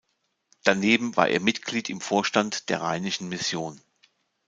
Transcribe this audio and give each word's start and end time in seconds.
Daneben 0.63 1.15
war 1.15 1.27
er 1.27 1.39
Mitglied 1.41 1.87
im 1.91 2.01
Vorstand 2.01 2.69
der 2.69 2.81
Rheinischen 2.81 3.29
Mission. 3.29 3.79